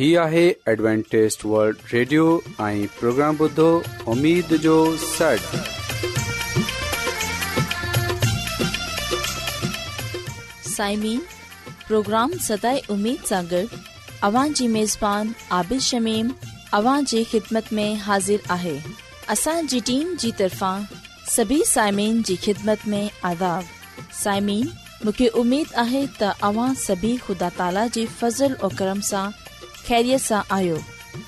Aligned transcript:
هي 0.00 0.16
آهي 0.20 0.42
ادوانٽيست 0.72 1.42
world 1.46 1.80
Radio 1.92 2.26
۽ 2.66 2.76
programme 2.98 3.38
بدو 3.40 3.64
اميد 4.12 4.52
جو 4.66 4.76
سڙ 5.00 5.40
سائمين 10.68 11.20
پروگرام 11.88 12.32
ستاي 12.44 12.80
اميد 12.96 13.26
ساغر 13.32 13.74
اوان 14.30 14.54
جي 14.60 14.68
ميزبان 14.78 15.34
عابد 15.58 15.84
شميم 15.88 16.32
اوان 16.80 17.08
جي 17.12 17.20
خدمت 17.34 17.70
۾ 17.82 17.86
حاضر 18.06 18.48
آهي 18.56 18.74
اسان 19.36 19.70
جي 19.74 19.82
ٽيم 19.92 20.16
جي 20.24 20.32
طرفان 20.40 20.88
سڀي 21.36 21.60
سائمين 21.74 22.22
جي 22.30 22.38
خدمت 22.46 22.88
۾ 22.96 23.02
آداب 23.34 24.08
سائمين 24.24 24.72
مونکي 25.04 25.30
اميد 25.44 25.78
آهي 25.86 26.02
ته 26.22 26.50
اوان 26.52 26.82
سڀي 26.86 27.14
خدا 27.28 27.52
تالا 27.62 27.86
جي 27.98 28.06
فضل 28.22 28.58
او 28.62 28.74
کرم 28.82 29.06
سان 29.12 29.40
अ 29.92 30.02
सां 30.22 30.40
आयो 30.54 30.76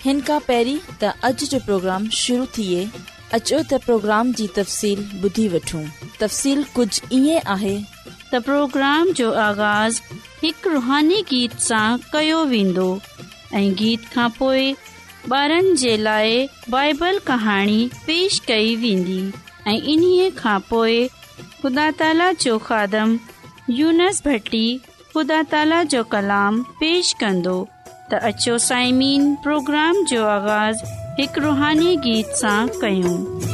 हिन 0.05 0.21
खां 0.27 0.39
पहिरीं 0.49 0.79
त 0.89 1.13
अॼु 1.29 1.47
जो 1.53 1.59
प्रोग्राम 1.69 2.07
शुरू 2.19 2.45
थिए 2.59 2.83
अचो 3.37 3.59
त 3.71 3.81
प्रोग्राम 3.87 4.33
जी 4.41 4.47
तफ़सील 4.59 5.01
ॿुधी 5.29 5.47
वठूं 5.55 5.83
तफ़सील 6.23 6.65
कुझु 6.79 7.09
ईअं 7.19 7.83
تا 8.33 8.39
پروگرام 8.49 9.11
जो 9.17 9.31
आगाज़ 9.47 9.97
हिकु 10.43 10.69
रुहानी 10.71 11.19
गीत 11.31 11.55
सां 11.65 11.89
कयो 12.13 12.39
वेंदो 12.55 12.87
गीत 13.81 14.05
खां 14.15 14.29
पोइ 14.39 14.75
بارن 15.33 15.75
जे 15.83 15.97
लाइ 15.97 16.49
بائبل 16.71 17.19
पेश 18.07 18.39
कई 18.47 18.75
वेंदी 18.77 19.21
ऐं 19.73 20.31
ख़ुदा 21.61 21.91
ताला 22.03 22.33
जो 22.47 22.57
खादम 22.71 23.19
यूनस 23.81 24.23
भट्टी 24.27 24.67
ख़ुदा 25.15 25.43
ताला 25.53 25.83
जो 25.97 26.03
कलाम 26.17 26.63
पेश 26.81 27.13
कंदो 27.21 27.55
त 28.13 28.15
अचो 28.29 28.57
پروگرام 29.45 30.03
جو 30.09 30.17
जो 30.17 30.25
आवाज़ु 30.33 30.89
हिकु 31.21 31.41
रुहानी 31.47 31.97
गीत 32.09 32.37
सां 32.43 33.52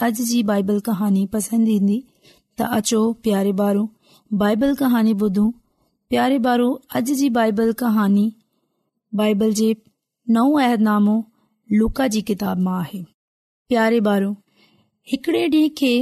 ॿार 0.00 0.28
बाइबल 0.50 0.80
कहानी 4.80 5.14
ॿुधूं 5.22 5.50
प्यारे 6.10 6.38
ॿारो 6.46 6.72
अॼ 6.94 7.00
जी 7.10 7.28
बाइबल 7.38 7.72
कहानी 7.82 8.30
बाइबल 9.22 9.52
जे 9.62 9.74
नओ 10.38 10.50
अहनामो 10.66 11.16
लुका 11.80 12.06
जी 12.16 12.22
किताब 12.32 12.58
मां 12.68 12.78
आहे 12.82 13.02
प्यारे 13.68 14.00
ॿारो 14.12 14.30
हिकड़े 15.12 15.46
ॾींह 15.56 15.70
खे 15.82 15.92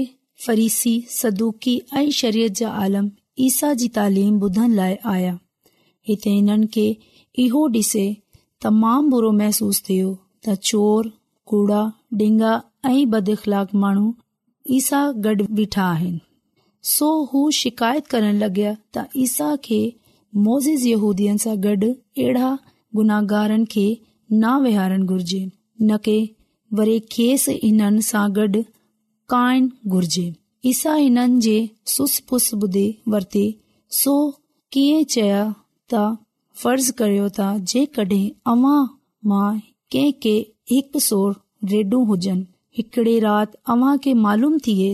सदूकी 1.21 1.81
ऐं 1.97 2.09
शरीयत 2.21 2.61
जा 2.63 2.71
आलम 2.89 3.11
ईसा 3.41 3.73
जी 3.81 3.89
तालीम 3.97 4.39
ॿुधण 4.43 4.73
लाए 4.79 4.97
आया 5.15 5.35
हिते 6.09 6.31
हिननि 6.31 6.67
खे 6.75 6.87
इहो 7.43 7.67
डि॒से 7.75 8.03
तमामु 8.63 9.11
बुरो 9.11 9.31
मेसूस 9.41 9.79
थियो 9.89 10.09
त 10.49 10.55
चोर 10.71 11.11
कूड़ा 11.53 11.83
डिंगा, 12.23 12.53
ऐं 12.91 13.05
बदिलाक 13.13 13.69
माण्हू 13.85 14.07
ईसा 14.79 15.01
गडु॒ 15.27 15.45
बीठा 15.61 15.85
आहिनि 15.95 16.19
सो 16.95 17.09
हू 17.33 17.41
शिकायत 17.61 18.07
करन 18.15 18.35
लॻा 18.43 18.73
त 18.97 19.05
ईसा 19.27 19.49
खे 19.69 19.81
मोज़ 20.49 20.69
यूद 20.89 21.23
सां 21.45 21.57
गॾ 21.69 21.75
अ 21.85 22.51
गुनाहगार 23.01 23.57
खे 23.77 23.87
न 24.43 24.57
वेहारण 24.67 25.07
घुरजे 25.13 25.43
न 25.47 26.03
की 26.09 26.19
वरी 26.81 26.99
खेसि 27.17 27.57
इन 27.73 28.01
सां 28.13 28.27
गडु॒ 28.41 28.69
काइन 29.35 29.71
घुर्जे 29.97 30.29
फर्ज़ 30.69 32.21
करियो 37.01 37.29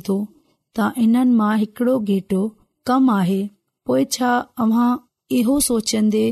त 0.06 0.26
इन्हनि 1.03 1.31
मां 1.37 1.53
हिकड़ो 1.59 1.93
घेटो 2.12 2.38
कम 2.87 3.11
आ 3.11 3.47
पोएं 3.88 4.05
छा 4.15 4.29
अव्हां 4.65 4.88
इहो 5.38 5.59
सोचन्दे 5.67 6.23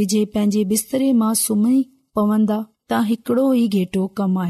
विजय 0.00 0.24
पंहिंजे 0.34 0.62
बिस्तरे 0.72 1.08
मां 1.22 1.32
सुम्ही 1.40 1.82
पवंदा 2.18 2.58
त 2.90 3.00
हिकड़ो 3.08 3.44
ही 3.58 3.66
गेटो 3.74 4.06
कम 4.20 4.38
आ 4.38 4.46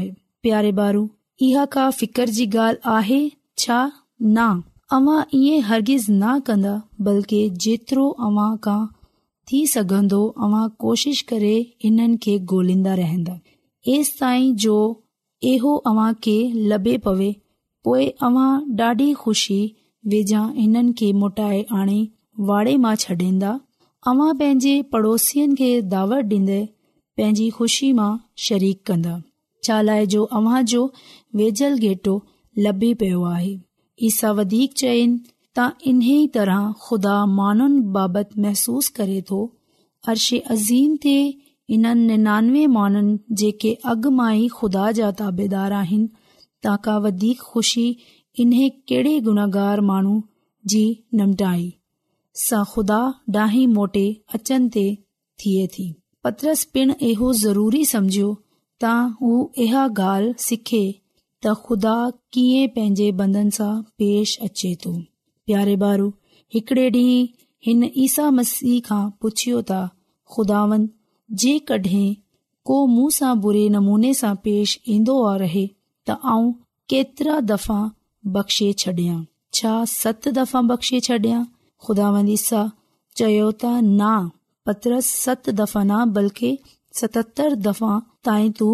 प्यारे 0.47 0.71
बारू 0.81 1.03
इहा 1.49 1.65
का 1.77 1.89
फितर 1.99 2.29
जी 2.39 2.47
ग 2.55 3.81
अवां 4.21 5.21
ई 5.33 5.59
हरगिज़ 5.67 6.03
न 6.11 6.33
कन्दा 6.47 6.73
बल्कि 7.05 7.37
जेतिरो 7.63 8.03
अव्हां 8.25 8.57
थी 9.51 9.61
सघंदो 9.71 10.19
अवां 10.47 10.67
कोशिश 10.83 11.21
करे 11.31 11.53
हिननि 11.85 12.17
खे 12.25 12.37
गोलन्दा 12.51 12.93
रहंदा 13.01 13.39
ऐस 13.93 14.13
ताईं 14.19 14.53
लभे 16.73 16.97
पवे 17.07 17.31
पोए 17.85 18.05
अव्हां 18.29 18.93
डी 19.01 19.11
खशी 19.25 19.57
वेझा 20.13 20.43
हिननि 20.59 20.93
खे 20.99 21.11
मोटाए 21.23 21.61
आने 21.79 21.99
वाड़े 22.51 22.77
मां 22.85 22.95
छडि॒ंदा 23.05 23.51
अव्हां 24.11 24.31
पंहिंजे 24.43 24.75
पड़ोसियुनि 24.93 25.55
खे 25.63 25.69
दावत 25.95 26.23
डि॒न्दे 26.33 26.61
पंहिंजी 27.17 27.49
खु़शी 27.57 27.91
मां 28.01 28.11
शरीक 28.47 28.81
कन्दा 28.91 29.19
शालाइजो 29.67 30.23
अव्हां 30.41 30.63
जो 30.75 30.87
वेझल 31.43 31.77
घेटो 31.87 32.15
लभी 32.67 32.93
पियो 33.03 33.21
आहे 33.35 33.53
ईसा 34.01 34.31
वधीक 34.37 34.73
चइनि 34.77 35.17
त 35.57 35.65
इन्हीअ 35.89 36.27
तरह 36.33 36.71
खुदा 36.85 37.15
माण्हुनि 37.39 37.79
बाबति 37.95 38.41
महसूस 38.41 38.87
करे 38.99 39.21
थो 39.29 39.39
अर्शे 40.13 40.39
अज़ीम 40.55 40.95
ते 41.03 41.13
इन्हनि 41.75 42.05
निनानवे 42.11 42.65
माण्हुनि 42.77 43.13
जेके 43.41 43.71
अॻु 43.91 44.11
मां 44.19 44.31
ई 44.37 44.47
खुदा 44.57 44.87
जा 45.01 45.11
ताबेदार 45.19 45.73
आहिनि 45.81 46.09
ताका 46.67 46.97
वधीक 47.05 47.41
खु़शी 47.51 47.85
इन्हे 48.43 48.69
कहिड़े 48.91 49.13
गुनागार 49.29 49.81
माण्हू 49.91 50.15
जी 50.73 50.83
निमटाई 51.21 51.67
सां 52.45 52.63
ख़ुदा 52.73 52.99
डाही 53.37 53.65
मोटे 53.77 54.05
अचनि 54.39 54.69
ते 54.75 54.87
थिए 55.45 55.67
थी 55.77 55.85
पत्रस 56.27 56.63
पिण 56.77 56.93
इहो 57.11 57.33
ज़रूरी 57.45 57.85
सम्झियो 57.93 58.35
त 58.83 59.15
हू 59.21 59.33
इहा 59.67 59.87
ॻाल्हि 59.97 60.33
सिखे 60.49 60.83
त 61.43 61.45
ख़ुदा 61.67 61.93
कीअं 62.33 62.67
पंहिंजे 62.75 63.05
बंदन 63.19 63.47
सां 63.59 63.71
पेश 64.01 64.31
अचे 64.49 64.69
त 64.83 64.85
ईसा 68.03 68.25
मसीह 68.37 68.77
खां 68.85 69.01
पुछियो 69.23 69.57
तुदा 69.69 70.61
को 72.69 72.77
मुंहं 72.93 74.13
सां 74.21 74.33
पेश 74.47 74.69
ईन्दो 74.95 75.15
रहे 75.43 75.65
त 75.65 76.09
आउं 76.35 76.47
केतिरा 76.93 77.35
दफ़ा 77.51 77.79
बख़्शे 78.37 78.69
छडां 78.83 79.19
छा 79.59 79.73
सत 79.95 80.25
दफ़ा 80.39 80.59
बख़्शे 80.71 80.97
छड 81.09 81.27
खुदा 81.87 82.07
ईसा 82.37 82.61
चयो 83.21 83.47
त 83.51 83.63
न 83.75 84.09
पत्र 84.69 84.89
सत 85.11 85.43
दफ़ा 85.61 85.81
न 85.83 85.93
बल्कि 86.19 86.49
सततरि 87.01 87.61
दफ़ा 87.69 87.93
ताईं 88.29 88.51
तूं 88.59 88.73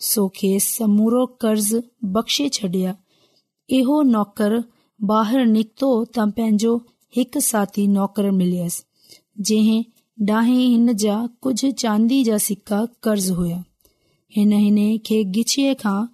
ਸੋ 0.00 0.28
ਖੇਸ 0.34 0.68
ਸਮੂਰੋ 0.76 1.26
ਕਰਜ਼ 1.40 1.74
ਬਖਸ਼ੇ 2.12 2.48
ਛੱਡਿਆ 2.52 2.94
ਇਹੋ 3.78 4.02
ਨੌਕਰ 4.02 4.60
ਬਾਹਰ 5.06 5.44
ਨਿਕਤੋ 5.46 6.04
ਤਾਂ 6.14 6.26
ਪੈਂਜੋ 6.36 6.80
ਇੱਕ 7.18 7.38
ਸਾਥੀ 7.42 7.86
ਨੌਕਰ 7.88 8.30
ਮਿਲਿਆਸ 8.32 8.84
ਜਿਹੇ 9.50 9.82
ਡਾਹੇ 10.26 10.56
ਹਿੰਨ 10.66 10.94
ਜਾ 10.96 11.26
ਕੁਝ 11.42 11.64
ਚਾਂਦੀ 11.66 12.22
ਜਾਂ 12.24 12.38
ਸਿੱਕਾ 12.38 12.86
ਕਰਜ਼ 13.02 13.30
ਹੋਇਆ 13.32 13.62
ਹੇ 14.38 14.44
ਨਹਿਨੇ 14.46 14.96
ਖੇ 15.04 15.22
ਗਿਛੇ 15.34 15.74
ਖਾਂ 15.82 16.06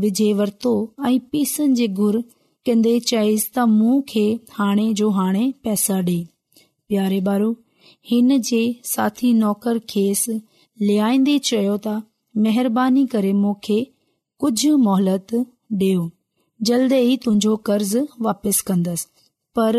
ਵਿਜੇ 0.00 0.32
ਵਰਤੋ 0.32 0.72
ਆਈ 1.06 1.18
ਪੀਸਨ 1.32 1.72
ਜੇ 1.74 1.86
ਗੁਰ 2.00 2.22
ਕਹਿੰਦੇ 2.64 2.98
ਚਾਈਸ 3.06 3.44
ਤਾਂ 3.54 3.66
ਮੂੰਹ 3.66 4.02
ਖੇ 4.06 4.36
ਹਾਣੇ 4.58 4.92
ਜੋ 5.00 5.10
ਹਾਣੇ 5.12 5.50
ਪੈਸਾ 5.62 6.00
ਦੇ 6.06 6.24
ਪਿਆਰੇ 6.88 7.20
ਬਾਰੂ 7.20 7.54
ਹਿੰਨ 8.12 8.40
ਜੇ 8.40 8.74
ਸਾਥੀ 8.84 9.32
ਨੌਕਰ 9.34 9.78
ਖੇਸ 9.88 10.28
ਲਿਆਇਂਦੇ 10.82 11.38
ਚਯੋਤਾ 11.44 12.00
महिरबानी 12.44 13.06
करे 13.12 13.32
मूंखे 13.32 13.80
कुझु 14.40 14.76
मोहलत 14.86 15.34
ॾियो 15.82 16.02
जल्द 16.68 16.92
ई 16.92 17.16
तुंहिंजो 17.24 17.56
कर्ज़ु 17.68 18.02
वापसि 18.26 18.62
कंदसि 18.66 19.06
पर 19.56 19.76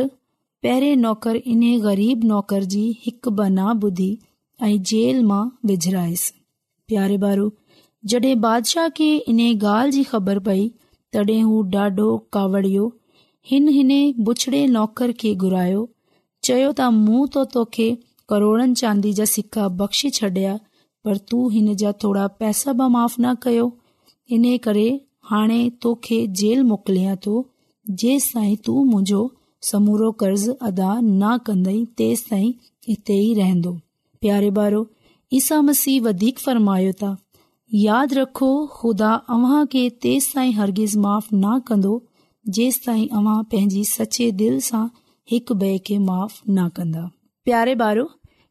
पहिरें 0.63 0.95
नौकर 1.05 1.35
इन 1.53 1.61
ग़रीब 1.87 2.23
नौकर 2.31 2.63
जी 2.73 2.81
हिकु 3.05 3.31
बना 3.41 3.67
ॿुधी 3.89 4.09
ऐं 4.67 4.75
जेल 4.93 5.23
मां 5.31 5.43
विझरायसि 5.71 6.33
प्यारे 6.87 7.17
बारू 7.25 7.51
जॾहिं 8.13 8.35
बादशाह 8.47 8.89
खे 8.99 9.09
इन 9.35 9.39
ॻाल्हि 9.49 9.91
जी 9.97 10.03
ख़बर 10.11 10.39
पई 10.49 10.67
तॾहिं 11.17 11.41
हू 11.51 11.63
ॾाढो 11.83 12.09
कावड़ियो 12.37 12.87
हिन 13.51 13.67
हिन 13.77 13.91
बुछड़े 14.29 14.65
नौकर 14.77 15.11
खे 15.23 15.33
घुरायो 15.47 15.83
चयो 16.49 16.71
त 16.73 16.93
मूं 17.03 17.21
त 17.27 17.33
तो 17.37 17.45
तोखे 17.57 17.87
करोड़नि 18.33 18.81
चांदी 18.83 19.13
जा 19.21 19.25
सिका 19.35 19.67
बख़्शे 19.83 20.09
छॾिया 20.21 20.59
तूं 21.29 21.51
हिन 21.51 21.75
जा 21.81 21.91
थोरा 22.03 22.27
पैसा 22.39 22.73
माफ़ 22.87 23.15
न 23.19 23.35
कयो 23.43 23.67
इन 24.31 24.57
करे 24.67 24.89
ईसा 35.33 35.59
मसीह 35.61 35.99
वधीक 36.01 36.39
फरमायो 36.39 36.91
तव्हां 37.01 38.07
तरगिज़ 40.03 40.97
माफ़ 41.05 41.27
न 41.33 41.59
कंदो 41.67 41.97
तव्हां 42.57 43.43
पंहिंजी 43.51 44.31
दिल 44.43 44.59
सां 44.69 44.87
हिकु 45.31 45.55
माफ़ 46.05 46.39
न 46.49 46.67
कंदा 46.77 47.05
प्यारे 47.49 47.75
बारो 47.83 48.07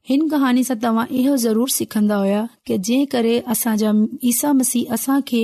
हिन 0.09 0.29
कहानी 0.29 0.63
सां 0.65 0.77
तव्हां 0.83 1.05
इहो 1.23 1.37
ज़रूर 1.37 1.69
हुया 2.11 2.47
कि 2.67 2.77
जंहिं 2.87 3.07
करे 3.15 3.33
असांजा 3.55 3.91
ईसा 4.31 4.53
मसीह 4.61 4.93
असां 4.95 5.19
खे 5.29 5.43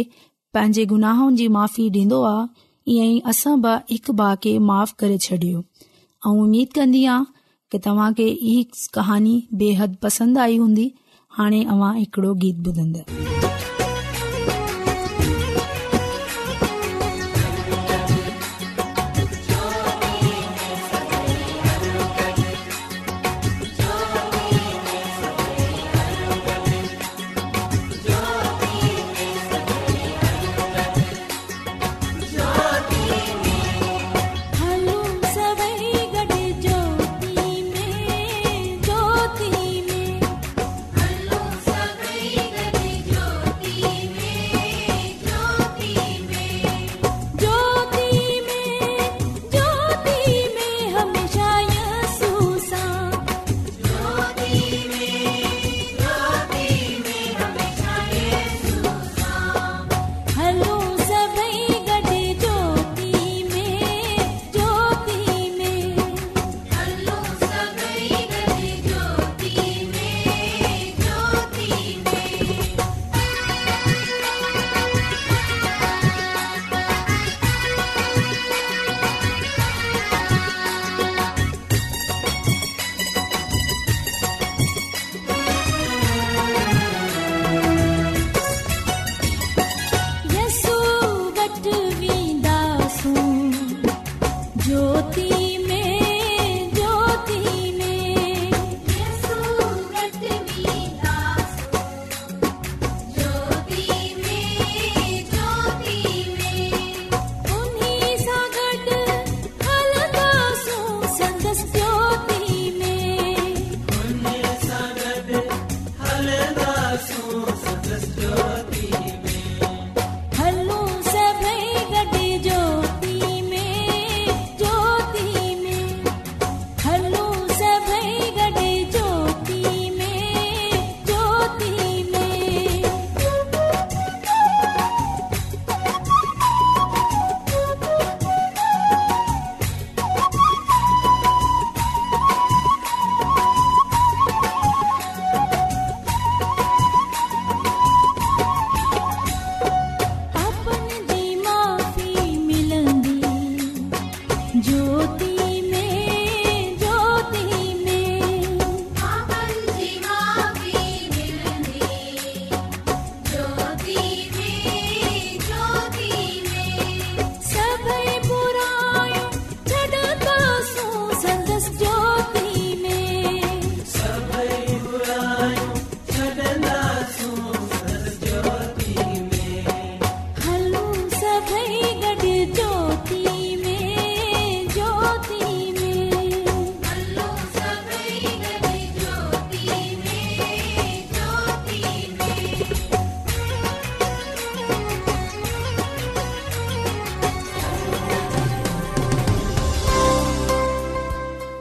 पंहिंजे 0.54 0.84
गुनाहनि 0.92 1.36
जी 1.38 1.48
माफ़ी 1.56 1.88
ॾींदो 1.98 2.20
आहे 2.28 2.48
ईअं 2.94 3.06
ई 3.10 3.18
असां 3.34 3.54
बि 3.66 3.74
हिकु 3.92 4.12
भाउ 4.22 4.36
खे 4.42 4.52
माफ़ 4.70 4.92
करे 5.00 5.18
छॾियो 5.26 5.58
ऐं 5.60 6.36
उमीद 6.44 6.68
कन्दी 6.76 7.02
कि 7.72 7.78
तव्हां 7.86 8.12
खे 8.22 8.28
इहा 8.52 8.86
कहानी 8.94 9.34
बेहद 9.64 9.96
पसंदि 10.04 10.40
आई 10.46 10.56
हूंदी 10.62 10.86
हाणे 11.38 11.60
अव्हां 11.74 11.92
हिकिड़ो 11.98 12.32
गीत 12.44 12.66
ॿुधंदड़ 12.68 13.53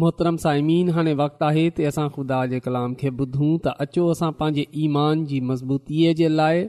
मोहतरम 0.00 0.36
साइमन 0.44 0.88
हाणे 0.96 1.12
वक़्तु 1.20 1.44
आहे 1.50 1.62
त 1.76 1.86
असां 1.90 2.06
खुदा 2.14 2.38
जे 2.52 2.58
कलाम 2.64 2.90
खे 3.02 3.08
ॿुधूं 3.20 3.52
त 3.66 3.72
अचो 3.84 4.04
असां 4.14 4.30
पंहिंजे 4.40 4.64
ईमान 4.86 5.22
जी 5.30 5.38
मज़बूतीअ 5.50 6.12
जे 6.18 6.28
लाइ 6.40 6.60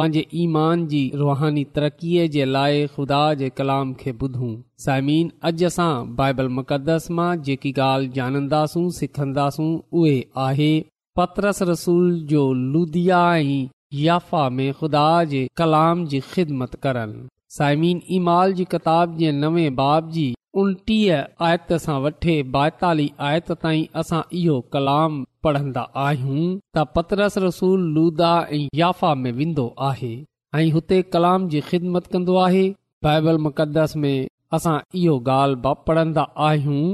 पंहिंजे 0.00 0.22
ईमान 0.44 0.84
जी 0.92 1.00
रुहानी 1.22 1.64
तरक़ीअ 1.78 2.26
जे 2.36 2.44
लाइ 2.56 2.78
खुदा 2.94 3.20
जे 3.42 3.48
कलाम 3.60 3.92
खे 4.02 4.10
ॿुधूं 4.22 4.52
साइमीन 4.86 5.30
अॼु 5.50 5.68
असां 5.70 5.90
बाइबल 6.20 6.50
मुक़दस 6.58 7.10
मां 7.20 7.30
जेकी 7.48 7.72
ॻाल्हि 7.86 8.12
जानंदासूं 8.20 8.86
सिखंदासूं 9.00 9.70
उहे 10.02 10.16
आहे 10.48 10.72
पतरस 11.20 11.62
रसूल 11.72 12.10
जो 12.34 12.42
लुधिया 12.64 13.22
ऐं 13.36 13.62
याफ़ा 14.06 14.48
में 14.58 14.68
ख़ुदा 14.80 15.08
जे 15.34 15.46
कलाम 15.62 16.04
जी 16.12 16.20
ख़िदमत 16.32 16.74
करनि 16.86 17.26
साइमीन 17.56 18.00
इमाल 18.16 18.52
जी 18.58 18.64
किताब 18.72 19.12
जे 19.20 19.30
नवे 19.42 19.62
बाब 19.80 20.08
जी 20.16 20.24
उणटीह 20.62 21.44
आयत 21.46 21.70
सां 21.84 21.94
वठे 22.06 22.34
ॿाएतालीह 22.62 23.22
आयत 23.28 23.48
ताईं 23.62 23.84
असां 24.02 24.20
इहो 24.40 24.56
कलाम 24.76 25.16
पढ़ंदा 25.46 25.84
आहियूं 26.02 26.42
त 26.74 27.36
रसूल 27.44 27.84
लूदा 27.96 28.30
ऐं 28.56 28.60
याफ़ा 28.80 29.12
में 29.22 29.30
वेंदो 29.40 29.64
आहे 29.88 30.12
ऐं 30.60 30.66
हुते 30.76 30.98
कलाम 31.16 31.48
जी 31.54 31.60
ख़िदमत 31.70 32.06
कंदो 32.16 32.36
आहे 32.46 32.64
बाइबल 33.08 33.38
मुक़दस 33.48 33.96
में 34.04 34.16
असां 34.60 34.76
इहो 35.02 35.16
ॻाल्हि 35.36 35.74
पढ़ंदा 35.90 36.26
आहियूं 36.48 36.84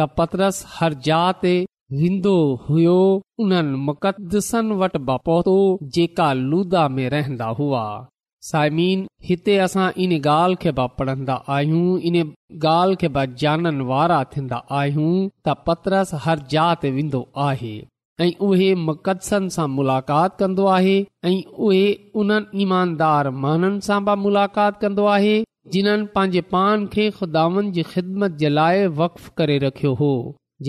त 0.00 0.54
हर 0.78 0.98
जा 1.08 1.20
ते 1.44 1.54
वेंदो 2.04 2.34
हुयो 2.68 2.98
उन्हनि 3.46 3.80
मुक़दसनि 3.90 4.78
वटि 4.84 5.02
ब 5.08 5.18
पहुतो 5.30 5.56
जेका 5.98 6.30
लूदा 6.46 6.84
में 6.98 7.06
रहंदा 7.18 7.50
हुआ 7.62 7.84
सायमीन 8.48 9.02
हिते 9.26 9.54
असां 9.64 9.82
इन 10.04 10.12
ॻाल्हि 10.26 10.56
खे 10.62 10.70
बा 10.76 10.84
पढ़ंदा 11.00 11.34
आहियूं 11.56 11.98
इन 12.08 12.16
ॻाल्हि 12.22 12.96
खे 13.02 13.08
ब 13.16 13.24
जाननि 13.42 13.84
वारा 13.90 14.16
थींदा 14.32 14.58
आहियूं 14.78 15.12
त 15.48 15.54
पतरस 15.68 16.10
हर 16.24 16.42
जात 16.54 16.84
वेंदो 16.96 17.20
आहे 17.48 17.70
ऐं 18.24 18.28
उहे 18.46 18.68
मुक़दसनि 18.88 19.52
सां 19.58 19.66
मुलाक़ात 19.76 20.34
कंदो 20.40 20.66
आहे 20.78 20.96
ऐं 21.30 21.36
उहे 21.68 21.84
उन्हनि 22.22 22.62
ईमानदार 22.66 23.30
माननि 23.44 23.84
सां 23.90 24.00
बि 24.10 24.16
मुलाक़ात 24.24 24.82
कंदो 24.84 25.06
आहे 25.12 25.36
जिन्हनि 25.76 26.10
पंहिंजे 26.16 26.44
पान 26.56 26.86
खे 26.96 27.06
खुदानि 27.22 27.66
जी 27.78 27.86
ख़िदमत 27.94 28.36
जे 28.44 28.52
लाइ 28.58 28.84
वक़फ़ 29.02 29.30
करे 29.40 29.58
रखियो 29.68 29.94
हो 30.02 30.12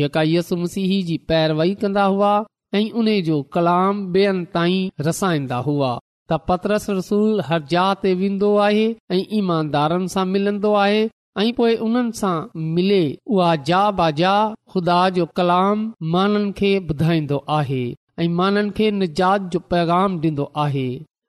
जेका 0.01 0.25
यस 0.35 0.53
मसीह 0.61 0.95
जी 1.11 1.17
पैरवई 1.31 1.75
कंदा 1.85 2.05
हुआ 2.17 2.33
ऐं 2.81 2.85
उन 3.03 3.13
जो 3.31 3.41
कलाम 3.57 4.07
ॿियनि 4.21 4.49
ताईं 4.57 5.03
रसाईंदा 5.11 5.57
हुआ 5.71 5.93
त 6.33 6.39
पतरस 6.49 6.85
रसूल 6.99 7.41
हर 7.47 7.61
जहा 7.73 7.87
ते 8.03 8.11
वेंदो 8.19 8.49
आहे 8.67 8.83
ऐं 9.15 9.21
ईमानदारनि 9.39 10.07
सां 10.13 10.23
मिलंदो 10.35 10.71
आहे 10.83 11.01
ऐ 11.01 11.51
पोए 11.57 11.73
उन्हनि 11.87 12.15
सां 12.19 12.33
मिले 12.77 13.01
उहा 13.35 13.49
जा 13.69 13.81
बजा 13.99 14.33
ख़ुदा 14.73 14.97
जो 15.17 15.25
कलाम 15.39 15.81
माननि 16.15 16.51
खे 16.59 16.71
ॿुधाईंदो 16.93 17.39
आहे 17.57 17.81
ऐं 18.23 18.29
माननि 18.41 18.73
खे 18.79 18.87
निजात 19.03 19.49
जो 19.55 19.59
पैगाम 19.73 20.17
ॾींदो 20.23 20.47
आहे 20.65 20.87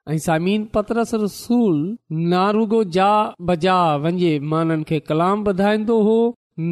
ऐ 0.08 0.16
सामिन 0.28 0.64
पतरस 0.76 1.14
रसूल 1.26 1.76
नारुगो 2.34 2.80
जा 2.99 3.11
बजा 3.52 3.76
वञे 4.06 4.32
माननि 4.54 4.88
खे 4.92 5.00
कलाम 5.11 5.44
ॿुधाईंदो 5.54 6.00
हो 6.08 6.18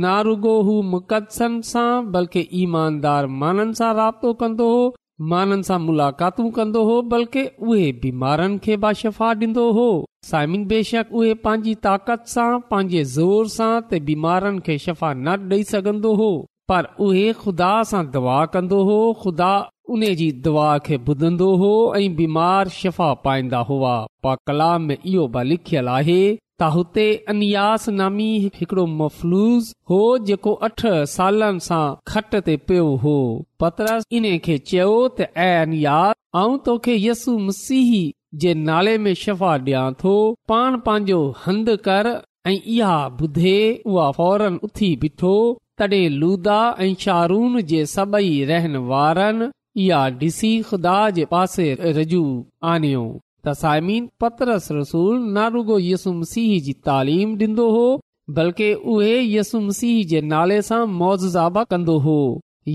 नारुगो 0.06 0.56
हू 0.70 0.80
मुक़ददसन 0.94 1.60
सां 1.74 1.90
बल्कि 2.16 2.46
ईमानदार 2.64 3.26
माननि 3.44 3.80
सां 3.82 3.94
राब्तो 4.02 4.34
माननि 5.30 5.62
सां 5.66 5.78
मुलाक़ातू 5.80 6.48
कंदो 6.56 6.82
हो 6.84 6.94
बल्क 7.12 7.36
उहे 7.66 7.84
बीमारनि 8.02 8.58
खे 8.64 8.76
बाशफा 8.84 9.10
शफ़ा 9.10 9.28
ॾींदो 9.42 9.66
हो 9.76 9.86
साइमिन 10.30 10.64
बेशक 10.72 11.12
उहे 11.18 11.34
पंहिंजी 11.46 11.74
ताक़त 11.86 12.24
सां 12.32 12.48
पंहिंजे 12.72 13.02
ज़ोर 13.16 13.48
सां 13.56 13.70
त 13.74 14.00
बीमारनि 14.10 14.64
खे 14.68 14.78
शफ़ा 14.86 15.12
न 15.20 15.36
ॾेई 15.56 15.68
सघंदो 15.70 16.14
हो 16.22 16.28
पर 16.72 16.88
उहे 17.08 17.26
खुदा 17.44 17.70
सां 17.92 18.02
दवा 18.16 18.40
कंदो 18.56 18.82
हो 18.90 18.98
खुदा 19.24 19.52
उन 19.96 20.06
जी 20.22 20.30
दवा 20.48 20.68
खे 20.90 20.98
ॿुधंदो 21.12 21.52
हो 21.64 21.72
ऐं 22.00 22.14
बीमार 22.22 22.74
शफ़ा 22.82 23.12
पाईंदा 23.28 23.62
हुआ 23.72 23.94
पा 24.26 24.34
कला 24.50 24.72
में 24.88 24.96
इहो 24.96 25.26
बि 25.38 25.48
लिखियलु 25.52 25.94
आहे 25.98 26.20
त 26.60 26.64
हुते 26.74 27.04
अन्यास 27.32 27.88
नामी 27.98 28.30
हिकिड़ो 28.54 28.84
मफ़लूज़ 28.98 29.72
हो 29.90 29.98
जेको 30.30 30.52
अठ 30.68 30.82
सालनि 31.12 31.60
सां 31.66 31.84
खट 32.12 32.34
ते 32.48 32.56
पियो 32.70 32.84
हो 33.04 33.14
पतरस 33.64 34.04
इन 34.20 34.26
खे 34.46 34.56
चयो 34.72 34.90
त 34.96 35.28
ऐ 35.46 35.62
अनियास 35.62 36.18
आऊं 36.42 36.58
तोखे 36.68 36.96
यसु 37.06 37.38
मसीह 37.46 37.92
जे 38.44 38.52
नाले 38.66 38.96
में 39.06 39.14
शफ़ा 39.22 39.54
ॾियां 39.64 39.86
थो 40.04 40.14
पाण 40.52 40.76
पंहिंजो 40.90 41.20
हंधु 41.46 41.76
कर 41.88 42.10
ऐं 42.50 42.58
इहा 42.60 42.94
ॿुधे 43.24 43.56
उहा 43.94 44.10
फौरन 44.20 44.60
उथी 44.70 44.94
बीठो 45.04 45.34
तडहिं 45.80 46.14
लूदा 46.22 46.60
ऐं 46.86 46.92
शारून 47.06 47.60
जे 47.74 47.84
सभई 47.96 48.32
रहन 48.54 48.76
वारनि 48.94 49.50
इहा 49.86 50.08
डिसी 50.22 50.52
ख़ुदा 50.70 50.96
जे 51.18 51.24
पासे 51.36 51.68
रजू 51.98 52.24
आणियो 52.72 53.04
त 53.46 53.52
साइमी 53.62 53.94
न 54.00 55.50
रुगो 55.54 55.78
यसुम 55.88 56.20
सिंह 56.32 56.50
जी 56.66 56.72
तालीम 56.88 57.30
ॾींदो 57.44 57.64
हो 57.76 57.86
बल्कि 58.36 58.66
उहे 58.96 59.14
यसुम 59.36 59.64
सिंह 59.78 59.96
जे 60.12 60.20
नाले 60.32 60.58
सां 60.68 60.82
मौज़ 60.98 61.24
आबा 61.44 61.62
कंदो 61.74 61.96
हो 62.06 62.14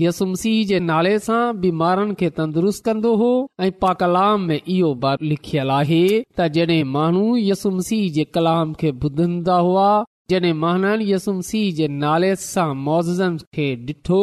यसुमसीह 0.00 0.58
जे 0.70 0.78
नाले 0.88 1.12
सां 1.26 1.38
बीमारनि 1.62 2.14
खे 2.22 2.28
तंदरुस्त 2.40 2.84
कंदो 2.88 3.12
हो 3.22 3.30
ऐं 3.66 3.70
पा 3.84 3.92
कलाम 4.02 4.44
में 4.50 4.60
इहो 4.76 4.90
लिखियल 5.30 5.72
आहे 5.78 6.02
त 6.10 6.50
जडे॒ 6.58 6.78
माण्हू 6.96 7.24
यसुम 7.44 7.80
सिंह 7.88 8.04
जे 8.18 8.24
कलाम 8.38 8.74
खे 8.82 8.90
ॿुधंदा 9.06 9.56
हुआ 9.68 9.86
जडे॒न 10.34 10.86
यसुमसीह 11.12 11.64
जे 11.80 11.88
नाले 12.04 12.32
सां 12.44 12.68
मोज़न 12.90 13.40
खे 13.58 13.70
डि॒ठो 13.88 14.22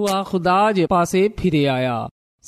उहा 0.00 0.18
ख़ुदा 0.32 0.58
जे 0.80 0.88
पासे 0.96 1.24
फिरे 1.42 1.64
आया 1.76 1.98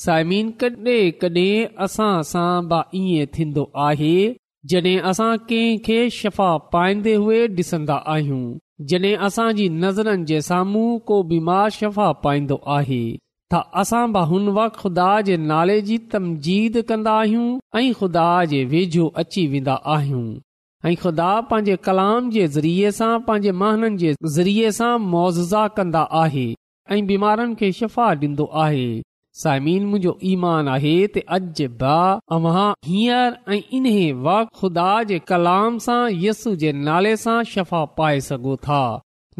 साइमीन 0.03 0.49
कड॒हिं 0.61 1.11
कड॒हिं 1.23 1.75
असां 1.85 2.15
सां 2.29 2.55
बि 2.71 2.79
ईअं 3.01 3.27
थींदो 3.35 3.65
आहे 3.89 4.15
जॾहिं 4.73 5.03
असां 5.11 5.29
कंहिंखे 5.51 5.99
शफ़ा 6.19 6.47
पाईंदे 6.73 7.15
हू 7.25 7.31
डि॒सन्दा 7.59 7.99
आहियूं 8.15 8.41
जॾहिं 8.93 9.15
असांजी 9.27 9.67
नज़रनि 9.83 10.25
जे 10.31 10.41
साम्हूं 10.49 10.89
को 11.11 11.21
बीमार 11.35 11.69
शफ़ा 11.79 12.11
पाईंदो 12.25 12.59
आहे 12.79 13.03
त 13.55 13.61
असां 13.83 14.03
ब 14.15 14.25
हुन 14.33 14.49
वक़्त 14.59 14.81
ख़ुदा 14.83 15.11
जे 15.29 15.37
नाले 15.53 15.79
जी 15.91 15.99
तमजीद 16.15 16.81
कंदा 16.89 17.13
आहियूं 17.21 17.47
ऐं 17.83 17.87
खुदा 18.01 18.27
जे 18.55 18.65
वेझो 18.75 19.07
अची 19.25 19.47
वेंदा 19.55 19.77
आहियूं 19.97 20.27
ऐं 20.91 20.95
ख़ुदा 21.05 21.31
पंहिंजे 21.53 21.77
कलाम 21.91 22.33
जे 22.39 22.47
ज़रिए 22.57 22.91
सां 23.01 23.13
पंहिंजे 23.29 23.57
महननि 23.63 23.99
जे 24.05 24.17
ज़रिए 24.39 24.69
सां 24.81 24.93
मुआज़ा 25.15 25.67
कंदा 25.81 26.07
आहे 26.27 26.47
ऐं 26.93 27.01
बीमारनि 27.13 27.55
खे 27.63 27.73
शफ़ा 27.83 28.13
ॾींदो 28.25 28.53
आहे 28.69 28.87
साईमीन 29.43 29.85
मुंहिंजो 29.93 30.11
ईमान 30.31 30.69
आहे 30.73 30.93
तव्हां 31.17 32.69
ख़ुदा 34.61 34.91
जे 35.09 35.19
कलाम 35.31 35.79
सां 35.87 36.03
यस्सू 36.25 36.53
जे 36.63 36.71
नाले 36.89 37.15
सां 37.23 37.39
शफ़ा 37.55 37.81
पाए 37.97 38.21
सघो 38.27 38.55
था 38.67 38.83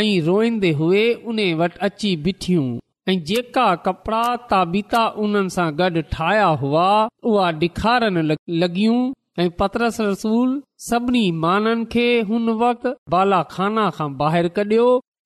ऐं 0.00 0.06
रोईंदे 0.28 0.70
हुए 0.80 1.04
उन 1.32 1.38
वटि 1.60 1.78
अची 1.88 2.10
बीठियूं 2.26 2.68
ऐं 3.12 3.16
जेका 3.30 3.68
कपड़ा 3.86 4.24
ताबीता 4.52 5.02
उन्हनि 5.24 5.52
सां 5.56 5.68
गॾु 5.80 6.02
ठाहिया 6.14 6.46
हुआ 6.62 6.88
उहा 7.30 7.46
डे॒खारनि 7.62 8.22
लॻियूं 8.62 9.00
ऐं 9.40 9.48
पतरस 9.60 10.00
रसूल 10.00 10.50
सभिनी 10.88 11.30
माननि 11.44 11.84
खे 11.92 12.04
हुन 12.26 12.50
वक़्तु 12.58 12.90
बालाखाना 13.14 13.86
खां 13.96 14.08
ॿाहिरि 14.26 14.48
कढियो 14.58 14.84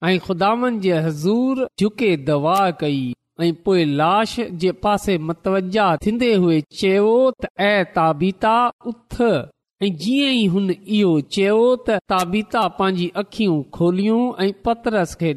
ऐं 0.08 0.18
खुदानि 0.26 0.78
जे 0.84 0.98
हज़ूर 1.06 1.66
झुके 1.80 2.10
दवा 2.30 2.54
कई 2.82 3.02
ऐं 3.46 3.52
पोए 3.64 3.84
लाश 4.00 4.34
जे 4.62 4.70
पासे 4.84 5.16
मतवजा 5.30 5.86
थीन्दे 6.06 6.32
हुए 6.34 6.60
चयो 6.78 7.10
त 7.42 7.50
ए 7.60 7.74
ताबीता 7.98 8.56
उथ 8.92 9.20
ऐं 9.26 9.90
जीअं 10.04 10.32
ई 10.38 10.46
हुन 10.56 10.70
इहो 10.78 11.12
चयो 11.36 11.60
त 11.88 11.98
ताबीता 12.14 12.66
पंहिंजी 12.80 13.10
अखियूं 13.24 13.60
खोलियूं 13.80 14.22
ऐं 14.46 14.50
पतरस 14.68 15.14
खे 15.24 15.34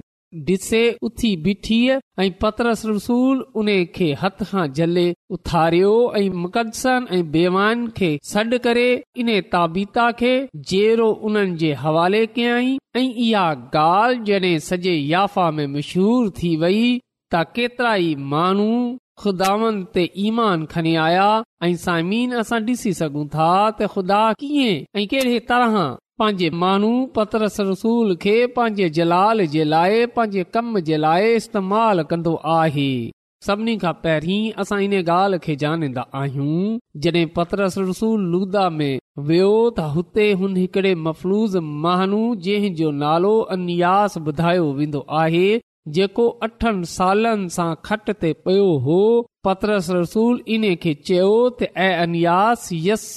डिसे 0.48 0.82
उथी 1.04 1.36
बीठी 1.44 1.80
ऐं 1.92 2.30
पतरस 2.42 2.86
रसूल 2.86 3.40
उन 3.62 3.68
खे 3.96 4.08
हथ 4.22 4.44
खां 4.52 4.68
जले 4.78 5.06
उथारियो 5.36 5.94
ऐं 6.20 7.32
बेवान 7.32 7.88
खे 7.98 8.10
सॾु 8.32 8.58
करे 8.64 8.88
इन 9.22 9.30
ताबीता 9.52 10.10
खे 10.20 10.34
जेरो 10.72 11.10
उन्हनि 11.28 11.56
जे 11.64 11.74
हवाले 11.84 12.26
कयाई 12.38 12.78
ऐं 12.96 13.04
इहा 13.26 13.46
ॻाल्हि 13.76 14.18
जड॒हिं 14.28 14.58
सॼे 14.70 14.94
याफ़ा 14.96 15.50
में 15.58 15.66
मशहूर 15.76 16.30
थी 16.42 16.56
वई 16.62 16.82
त 17.34 17.44
केतिरा 17.56 17.96
ई 17.96 18.14
माण्हू 18.36 18.72
खुदावनि 19.22 19.84
ते 19.94 20.10
ईमान 20.28 20.66
खणी 20.72 20.96
आया 21.08 21.30
ऐं 21.64 21.76
साइमीन 21.86 22.32
असां 22.44 22.60
ॾिसी 22.70 22.94
सघूं 23.02 23.28
था 23.36 23.50
त 23.80 23.88
ख़ुदा 23.96 24.22
कीअं 24.40 25.00
ऐं 25.00 25.08
कहिड़े 25.12 25.40
तरह 25.52 25.76
पंहिंजे 26.20 26.50
माण्हू 26.62 26.92
पतरस 27.16 27.58
रसूल 27.70 28.16
खे 28.24 28.36
पंहिंजे 28.56 28.90
जलाल 28.98 29.46
जे 29.56 29.64
लाइ 29.74 30.06
पंहिंजे 30.16 30.44
कम 30.56 30.80
जे 30.90 30.98
लाइ 30.98 31.34
इस्तेमाल 31.36 32.04
कन्दो 32.10 32.34
आहे 32.56 32.92
सभिनी 33.46 33.76
खां 33.84 33.92
पहिरीं 34.02 34.42
असां 34.64 34.80
इन 34.88 34.92
ॻाल्हि 34.98 35.40
खे 35.46 35.56
जानींदा 35.62 36.02
आहियूं 36.20 36.74
जड॒हिं 37.04 37.28
पतरस 37.38 37.78
रसूल 37.86 38.26
लुदा 38.34 38.66
में 38.78 39.00
वियो 39.30 39.54
त 39.78 39.86
हुते 39.96 40.26
हुन 40.42 40.56
हिकड़े 40.64 40.94
मफ़लूज़ 41.06 41.58
महानू 41.86 42.20
जंहिंजो 42.48 42.92
नालो 43.06 43.32
अन्यास 43.56 44.18
ॿुधायो 44.24 44.68
वेंदो 44.82 45.02
आहे 45.24 45.48
जेको 45.98 46.28
अठनि 46.50 46.92
सालनि 46.96 47.50
सां 47.58 47.70
खट 47.90 48.12
ते 48.26 48.34
पियो 48.48 48.68
हो 48.90 49.00
पतरस 49.48 49.90
रसूल 50.02 50.40
इन 50.58 50.70
खे 50.86 50.94
चयो 51.10 51.32
त 51.32 51.72
ऐं 51.88 51.92
अन्यास 52.06 52.70
यस 52.90 53.08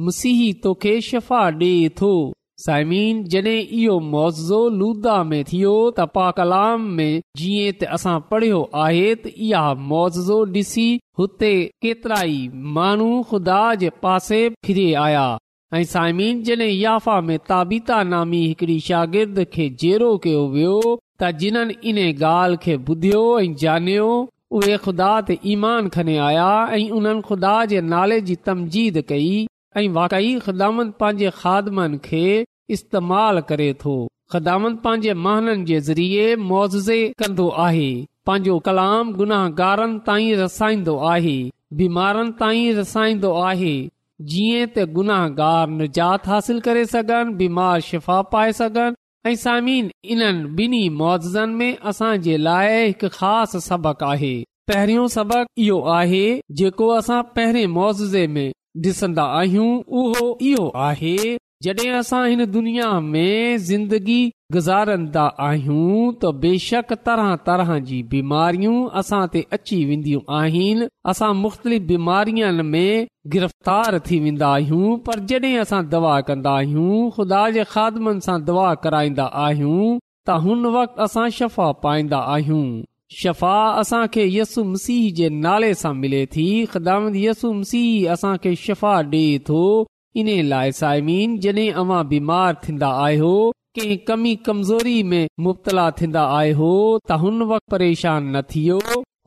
मुसी 0.00 0.36
तोखे 0.62 0.92
शफ़ा 1.06 1.40
डे॒ 1.58 2.12
साइमीन 2.62 3.22
जॾहिं 3.32 3.58
इहो 3.82 3.98
मोज़ो 4.14 4.58
लूदा 4.78 5.16
में 5.28 5.42
थियो 5.50 5.74
त 5.98 6.06
पा 6.16 6.24
कलाम 6.38 6.88
में 7.00 7.20
जीअं 7.40 7.86
असां 7.96 8.16
पढ़ियो 8.32 8.58
आहे 8.86 9.04
त 9.14 9.32
इहा 9.48 9.62
मोज़ो 9.92 10.38
ॾिसी 10.56 10.86
हुते 11.20 11.52
केतिराई 11.86 12.40
माण्हू 12.78 13.12
ख़ुदा 13.30 13.60
जे 13.84 13.90
पासे 14.06 14.42
आया 15.04 15.24
ऐं 15.78 15.84
साइमिन 15.92 16.42
जॾहिं 16.50 16.70
याफ़ा 16.80 17.20
में 17.30 17.38
ताबीता 17.52 18.02
नामी 18.10 18.42
हिकिड़ी 18.46 18.78
शागिर्द 18.90 19.42
खे 19.54 19.68
जेरो 19.86 20.10
कयो 20.28 20.44
वियो 20.58 20.76
त 21.22 21.30
जिन्हनि 21.44 21.78
इन 21.92 22.04
ॻाल्हि 22.10 22.62
खे 22.68 22.76
ॿुधियो 22.90 23.22
ऐं 23.46 23.54
ॼाणियो 23.64 24.10
उहे 24.58 24.76
ख़ुदा 24.86 25.12
ते 25.28 25.40
ईमान 25.56 25.88
खने 25.98 26.18
आया 26.30 26.50
ऐं 26.80 26.84
उन्हनि 26.98 27.26
ख़ुदा 27.30 27.56
जे 27.74 27.86
नाले 27.96 28.20
जी 28.30 28.42
तमजीद 28.48 29.04
कई 29.12 29.32
ऐं 29.80 29.88
वाकई 29.94 30.28
ख़िदामंद 30.42 30.92
पंहिंजे 31.00 31.30
खादमनि 31.36 31.98
खे 32.04 32.26
इस्तेमाल 32.74 33.40
करे 33.48 33.66
थो 33.84 33.94
ख़िदामंद 34.32 34.78
पांजे 34.84 35.14
महाननि 35.24 35.64
जे 35.70 35.80
ज़रिए 35.88 36.36
मुआवज़े 36.48 36.98
कन्दो 37.22 37.48
आहे 37.64 37.88
पंहिंजो 38.26 38.58
कलाम 38.68 39.12
गुनाहगारनि 39.18 39.98
ताईं 40.06 40.36
रसाईंदो 40.42 40.96
आहे 41.12 41.36
बीमारनि 41.80 42.62
रसाईंदो 42.78 43.32
आहे 43.48 43.74
जीअं 44.34 44.68
त 44.76 44.86
गुनाहगार 44.98 45.66
निजात 45.80 46.28
हासिल 46.34 46.60
करे 46.68 46.84
सघनि 46.94 47.34
बीमार 47.42 47.80
शिफ़ा 47.90 48.20
पाए 48.34 48.52
सघनि 48.60 49.32
ऐं 49.32 49.36
सामिन 49.44 49.90
इन्हनि 50.12 50.48
ॿिन्ही 50.64 50.84
मौवज़न 51.02 51.58
में 51.62 51.68
असां 51.92 52.12
जे 52.28 52.36
लाइ 52.46 52.70
हिकु 52.86 53.08
ख़ासि 53.20 53.64
सबक़ु 53.70 54.06
आहे 54.14 54.34
पहिरियों 54.72 55.06
सबक़ु 55.18 55.48
इहो 55.66 55.78
आहे 56.00 56.26
जेको 56.62 56.94
असां 57.00 57.22
पहिरें 57.38 57.66
मुआज़े 57.78 58.26
में 58.36 58.52
ॾिसंदा 58.82 59.24
आहियूं 59.40 59.66
उहो 59.98 60.26
इहो 60.52 60.62
आहे 60.84 61.10
जॾहिं 61.66 61.90
असां 61.98 62.22
हिन 62.30 62.44
दुनिया 62.54 62.86
में 63.10 63.58
ज़िंदगी 63.66 64.16
गुज़ारंदा 64.56 65.26
आहियूं 65.48 65.90
त 66.06 66.32
बेशक 66.44 66.88
तरह 67.08 67.28
तरह 67.48 67.68
जी 67.90 67.98
बीमारियूं 68.14 68.74
असां 69.02 69.20
ते 69.34 69.44
अची 69.58 69.78
वेंदियूं 69.90 70.22
आहिनि 70.38 70.88
असां 71.12 71.30
मुख़्तलिफ़ 71.42 71.86
बीमारीअ 71.92 72.50
में 72.72 73.06
गिरफ़्तार 73.36 73.98
थी 74.08 74.18
वेंदा 74.26 74.48
आहियूं 74.58 74.96
पर 75.08 75.20
जड॒हिं 75.34 75.58
असां 75.66 75.80
दवा 75.94 76.16
कंदा 76.32 76.56
आहियूं 76.64 76.98
ख़ुदा 77.18 77.44
जे 77.58 77.64
ख़ादमनि 77.76 78.26
सां 78.28 78.38
दवा 78.50 78.66
कराईंदा 78.88 79.28
आहियूं 79.44 79.76
त 80.00 80.40
हुन 80.48 80.64
असां 81.08 81.28
शफ़ा 81.38 81.70
पाईंदा 81.86 82.24
आहियूं 82.34 82.66
शफ़ा 83.12 83.56
असां 83.80 84.06
खे 84.14 84.24
यसु 84.36 84.62
मसीह 84.64 85.10
जे 85.16 85.28
नाले 85.44 85.72
सां 85.82 85.92
मिले 85.96 86.24
थी 86.34 86.44
ख़िदामत 86.74 87.16
यसु 87.16 87.52
मसीह 87.52 87.90
सीह 87.90 88.12
असांखे 88.12 88.54
शफ़ा 88.66 89.00
डे॒ 89.10 89.38
थो 89.48 89.62
इन 90.22 90.28
लाइ 90.52 90.72
साइमीन 90.80 91.36
जॾहिं 91.46 91.70
अवां 91.82 92.06
बीमार 92.08 92.54
थींदा 92.66 92.88
आहियो 93.06 93.34
कहिं 93.78 93.96
कमी 94.08 94.34
कमज़ोरी 94.46 95.02
में 95.10 95.26
मुबतला 95.46 95.90
थींदा 96.00 96.22
आयो 96.40 96.72
त 97.08 97.18
हुन 97.24 97.58
परेशान 97.70 98.34
न 98.36 98.40
थियो 98.54 98.78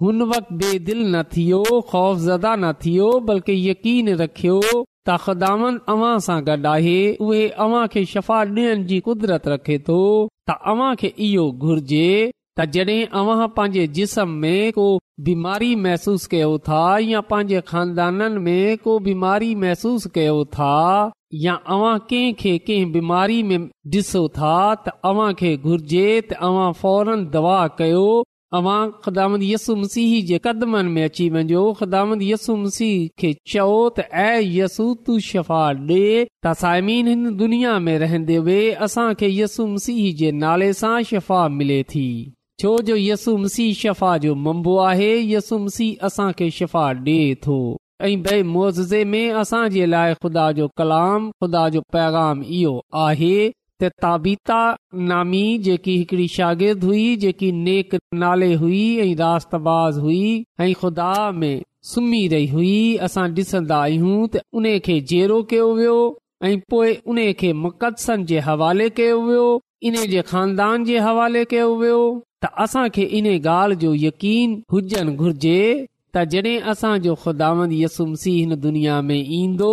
हुन 0.02 0.22
वक्त 0.32 0.52
बेदिल 0.64 1.02
न 1.16 1.24
थियो 1.36 1.64
ख़ौफ़ 1.92 2.20
ज़दा 2.26 2.56
न 2.56 2.72
थियो 2.86 3.10
बल्कि 3.30 3.58
यकीन 3.70 4.10
रखियो 4.24 4.60
त 4.62 5.18
ख़दामन 5.26 5.78
अवां 5.96 6.16
सां 6.30 6.40
गॾु 6.50 6.68
आहे 6.74 6.98
उहे 7.30 7.48
अव्हां 7.68 7.86
खे 7.96 8.04
शफ़ा 8.14 8.40
ॾियण 8.52 8.84
जी 8.92 9.00
कुदरत 9.10 9.48
रखे 9.56 9.78
थो 9.90 10.02
त 10.50 10.58
अव्हां 10.74 10.94
खे 11.04 11.14
इहो 11.32 11.52
घुर्जे 11.70 12.06
त 12.60 12.66
जॾहिं 12.74 13.02
अव्हां 13.20 13.48
पंहिंजे 13.56 13.86
जिस्म 13.96 14.30
में 14.44 14.72
को 14.76 14.86
बीमारी 15.26 15.76
महसूस 15.84 16.26
कयो 16.30 16.58
था 16.68 16.78
या 17.08 17.20
पंहिंजे 17.32 17.60
ख़ानदाननि 17.68 18.40
में 18.46 18.78
को 18.86 18.98
बीमारी 19.08 19.54
महसूस 19.64 20.06
कयो 20.16 20.44
था 20.56 20.78
या 21.44 21.54
अवां 21.76 21.98
कंहिं 22.12 22.58
कंहिं 22.70 22.92
बीमारी 22.92 23.42
में 23.50 23.68
ॾिसो 23.96 24.22
था 24.38 24.54
त 24.88 24.92
अव्हां 25.10 25.34
खे 25.42 25.52
घुर्जे 25.58 26.08
त 26.32 26.40
अव्हां 26.50 26.72
फौरन 26.82 27.26
दवा 27.36 27.60
कयो 27.82 28.08
अवां 28.60 28.80
ख़दामत 29.04 29.40
यसुम 29.44 29.80
मसीह 29.82 30.16
जे 30.30 30.40
कदमनि 30.48 30.90
में 30.98 31.04
अची 31.04 31.30
वञो 31.36 31.64
ख़िदामत 31.82 32.20
यस्सुम 32.30 32.64
मसीह 32.64 32.96
खे 33.20 33.32
चओ 33.54 33.70
त 34.00 34.08
एसू 34.24 34.88
तू 35.10 35.20
शफ़ा 35.30 35.62
डे 35.92 36.04
त 36.24 36.56
साइमीन 36.64 37.08
हिन 37.14 37.30
दुनिया 37.44 37.78
में 37.90 37.94
रहंदे 38.06 38.40
वे 38.50 38.60
असां 38.90 39.08
खे 39.22 39.32
यसुम 39.42 39.72
मसीह 39.76 40.02
जे 40.24 40.32
नाले 40.46 40.72
सां 40.84 40.96
शफ़ा 41.12 41.48
मिले 41.60 41.82
थी 41.96 42.06
छो 42.60 42.78
जो 42.86 42.96
यसु 42.96 43.36
मसीह 43.38 43.74
शफ़ा 43.80 44.16
जो 44.22 44.34
मंबो 44.44 44.78
आहे 44.84 45.10
यसु 45.32 45.58
मसीह 45.66 46.06
असां 46.06 46.32
खे 46.38 46.50
शफ़ा 46.52 46.86
डे 47.08 47.18
थो 47.46 47.58
ऐज़े 48.08 48.86
जे 49.74 49.86
लाइ 49.86 50.14
खुदा 50.24 50.46
जो 50.60 50.68
कलाम 50.78 51.30
ख़ुदा 51.44 51.68
जो 51.76 51.82
पैगाम 51.96 52.42
इहो 52.44 52.74
आहे 53.02 53.52
जेकी 55.68 55.98
हिकड़ी 55.98 56.28
शागिर्द 56.38 56.84
हुई 56.84 57.06
जेकी 57.26 57.52
नेक 57.62 57.96
नाले 58.24 58.54
हुई 58.64 58.82
ऐं 59.06 59.16
रात 59.22 59.54
हुई 59.54 60.44
ऐ 60.60 60.72
खुदा 60.82 61.14
में 61.42 61.62
सुम्ही 61.94 62.28
रही 62.34 62.48
हुई 62.58 62.76
असां 63.10 63.28
डि॒सन्दा 63.36 63.78
आहियूं 63.88 64.28
त 64.28 64.42
उन 64.62 64.78
खे 64.90 65.00
जेरो 65.14 65.42
कयो 65.54 65.74
वियो 65.82 65.98
ऐ 66.48 66.56
पोए 66.74 66.98
उन 67.14 67.28
खे 67.44 67.54
मुक़दसम 67.66 68.26
जे 68.34 68.40
हवाले 68.52 68.90
कयो 69.02 69.20
वियो 69.32 69.48
इन 69.86 69.96
जे 70.12 70.22
ख़ानदान 70.30 70.84
जे 70.86 70.98
हवाले 71.08 71.44
कयो 71.50 71.66
वियो 71.82 71.98
त 72.46 72.50
असांखे 72.64 73.04
इन 73.18 73.28
ॻाल्हि 73.36 73.78
जो 73.84 73.94
यकीन 74.08 74.56
हुजनि 74.76 75.14
घुर्जे 75.26 75.60
त 76.14 76.24
जॾहिं 76.32 76.64
असांजो 76.74 77.14
खुदा 77.24 77.50
यसुमसी 77.84 78.32
हिन 78.40 78.56
दुनिया 78.66 79.00
में 79.10 79.20
ईंदो 79.42 79.72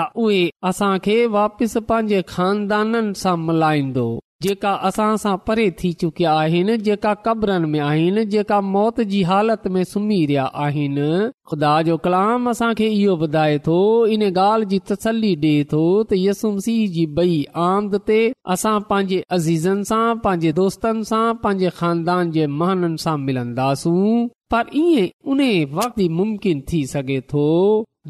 त 0.00 0.06
उहे 0.26 0.42
असांखे 0.72 1.18
वापसि 1.38 1.80
पंहिंजे 1.90 2.20
ख़ानदाननि 2.34 3.20
सां 3.24 3.36
मल्हाईंदो 3.48 4.06
जेका 4.44 4.70
असां 4.88 5.16
सां 5.22 5.32
परे 5.48 5.64
थी 5.78 5.88
चुकिया 6.02 6.32
आहिनि 6.42 6.76
जेका 6.84 7.10
क़बरनि 7.24 7.66
में 7.72 7.80
आहिनि 7.86 8.22
जेका 8.34 8.60
मौत 8.76 9.00
जी 9.10 9.20
हालत 9.30 9.66
में 9.74 9.82
सुम्ही 9.90 10.20
रहिया 10.30 10.44
आहिनि 10.66 11.08
खुदा 11.50 11.72
जो 11.88 11.96
कलाम 12.06 12.48
असां 12.52 12.70
खे 12.78 12.88
इहो 13.00 13.16
ॿुधाए 13.26 13.58
थो 13.66 13.76
इन 14.16 14.22
ॻाल्हि 14.28 14.68
जी 14.72 14.78
तसली 14.92 15.34
ॾिए 15.44 15.64
थो 15.72 15.82
त 15.82 16.20
यसुम 16.20 16.28
डे॒सूमसी 16.28 16.78
जी 16.96 17.04
बई 17.20 17.36
आमद 17.66 17.98
ते 18.06 18.18
असां 18.56 18.74
पंहिंजे 18.92 19.20
अज़ीज़नि 19.38 19.86
सां 19.92 20.18
पंहिंजे 20.26 20.52
दोस्तनि 20.62 21.08
सां 21.12 21.22
पंहिंजे 21.46 21.74
ख़ानदान 21.84 22.32
जे 22.38 22.46
महननि 22.62 23.04
सां 23.06 23.16
मिलंदासूं 23.28 24.26
पर 24.54 24.72
ईअं 24.84 25.08
उन 25.34 25.44
वक़्त 25.78 25.98
ई 26.00 26.08
मुमकिन 26.22 26.64
थी 26.72 26.82
सघे 26.98 27.20
थो 27.34 27.46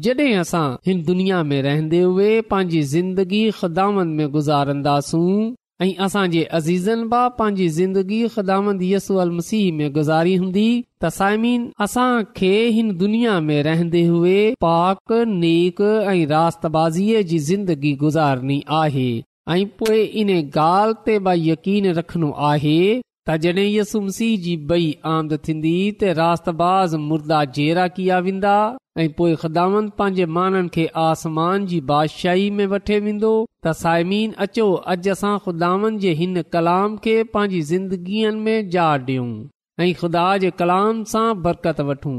जड॒हिं 0.05 0.33
असां 0.47 0.65
हिन 0.89 1.03
दुनिया 1.11 1.43
में 1.53 1.61
रहंदे 1.69 2.01
हुए 2.09 2.33
पांजी 2.55 2.83
ज़िंदगी 2.99 3.43
ख़ुदानि 3.61 4.13
में 4.21 4.27
गुज़ारंदासूं 4.37 5.27
ऐं 5.81 5.93
असां 6.05 6.21
जे 6.31 6.41
अज़ीज़नि 6.57 7.05
मां 7.11 7.21
पंहिंजी 7.37 7.67
ज़िंदगी 7.77 8.17
ख़िदामंद 8.33 8.81
यसू 8.87 9.15
अल 9.23 9.29
मसीह 9.37 9.63
में 9.77 9.87
गुज़ारी 9.93 10.33
हूंदी 10.41 10.65
त 11.03 11.09
साइमीन 11.15 11.61
असांखे 11.85 12.51
हिन 12.75 12.91
दुनिया 12.99 13.39
में 13.47 13.57
रहंदे 13.67 14.03
हुए 14.11 14.35
पाक 14.65 15.13
नेक 15.31 15.81
ऐं 16.13 16.19
रास 16.33 16.59
जी 16.97 17.39
ज़िंदगी 17.47 17.93
गुज़ारणी 18.03 18.61
आहे 18.81 19.09
ऐं 19.55 19.65
पोए 19.81 20.03
इन 20.25 20.29
ॻाल्हि 20.37 20.97
ते 21.09 21.17
बि 21.29 21.35
यकीन 21.49 21.91
रखनो 22.01 22.31
आहे 22.51 22.77
त 22.99 23.39
जड॒ 23.47 23.65
यसू 23.77 24.01
मसीह 24.09 24.37
जी 24.45 24.55
बई 24.73 24.93
आमद 25.15 25.37
थींदी 25.47 25.75
त 26.03 26.15
रास 26.23 26.95
मुर्दा 27.09 27.43
जेरा 27.59 27.87
किया 27.97 28.19
वेंदा 28.29 28.55
ऐं 28.99 29.07
पोइ 29.17 29.35
ख़ुदावन 29.41 29.87
पंहिंजे 29.99 30.25
माननि 30.37 30.69
खे 30.75 30.85
आसमान 31.03 31.65
जी 31.65 31.79
बादशाही 31.91 32.49
में 32.57 32.65
वठे 32.73 32.97
वेंदो 33.05 33.29
त 33.65 33.73
साइमीन 33.81 34.31
अचो 34.45 34.65
अॼु 34.93 35.11
असां 35.13 35.37
ख़ुदावन 35.45 35.99
जे 36.05 36.11
हिन 36.21 36.41
कलाम 36.55 36.97
खे 37.05 37.13
पंहिंजी 37.35 37.61
ज़िंदगीअ 37.71 38.31
में 38.47 38.69
जा 38.75 38.89
ॾियूं 39.07 39.29
ऐं 39.85 39.93
ख़ुदा 40.01 40.25
जे 40.45 40.51
कलाम 40.63 41.03
सां 41.13 41.23
बरकत 41.45 41.79
वठूं 41.91 42.17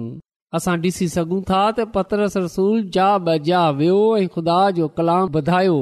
असां 0.61 0.77
ॾिसी 0.87 1.09
सघूं 1.17 1.43
था 1.53 1.61
त 1.73 1.87
पतरस 1.99 2.37
रसूल 2.47 2.83
जा 2.99 3.09
ब 3.19 3.37
जा 3.51 3.65
वियो 3.83 4.01
ऐं 4.23 4.27
ख़ुदा 4.39 4.59
जो 4.81 4.89
कलाम 5.01 5.31
ॿुधायो 5.43 5.79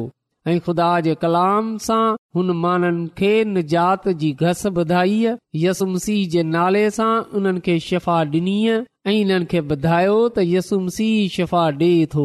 ऐं 0.51 0.59
ख़ुदा 0.67 0.91
जे 1.09 1.15
कलाम 1.27 1.71
सां 1.91 2.05
हुन 2.39 2.57
माननि 2.67 3.09
खे 3.23 3.35
निजात 3.57 4.09
जी 4.25 4.33
घस 4.45 4.67
ॿुधाई 4.77 5.19
यस 5.67 5.83
मसीह 5.97 6.29
जे 6.37 6.49
नाले 6.55 6.89
सां 7.01 7.13
उन्हनि 7.41 7.65
खे 7.71 7.79
शिफ़ा 7.91 8.25
ॾिनी 8.37 8.59
ऐं 9.07 9.13
इन्हनि 9.21 9.45
खे 9.51 9.61
ॿुधायो 9.73 10.17
त 10.31 10.43
यसुम 10.53 10.89
सीह 10.97 11.29
शिफ़ा 11.37 11.63
ॾे 11.83 11.93
थो 12.15 12.25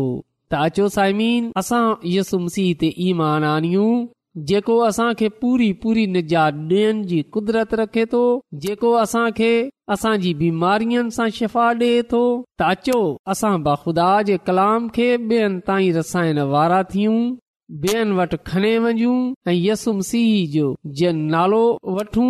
त 0.51 0.55
अचो 0.69 0.88
साइमीन 0.95 1.43
असां 1.61 1.83
यसुम 2.13 2.47
सीह 2.55 2.73
ते 2.81 2.89
ईमान 3.05 3.43
आणियूं 3.53 3.91
जेको 4.49 4.75
असांखे 4.89 5.27
पूरी 5.41 5.71
पूरी 5.85 6.05
निजात 6.15 6.53
ॾियनि 6.71 7.03
जी 7.11 7.21
कुदरत 7.35 7.73
रखे 7.81 8.05
तो 8.13 8.23
जेको 8.65 8.91
असां 9.03 9.23
खे 9.38 9.51
असांजी 9.95 10.33
बीमारियुनि 10.43 11.15
सां 11.19 11.29
शफ़ा 11.39 11.71
ॾे 11.85 11.91
थो 12.11 12.23
ता 12.59 12.69
अचो 12.81 12.99
असां 13.35 13.53
बाख़ुदा 13.69 14.09
जे 14.31 14.38
कलाम 14.49 14.88
खे 14.97 15.07
ॿियनि 15.29 15.59
ताईं 15.67 15.91
रसायण 16.01 16.39
वारा 16.53 16.81
थियूं 16.93 17.17
ॿियनि 17.89 18.19
वटि 18.19 18.38
खणे 18.51 18.77
वञू 18.88 19.15
ऐं 19.51 19.59
यसुम 19.63 19.99
सीह 20.11 20.33
जो 20.57 20.67
जन 21.01 21.23
नालो 21.35 21.63
वठूं 21.99 22.29